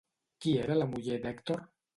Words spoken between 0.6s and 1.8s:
era la muller d'Hèctor?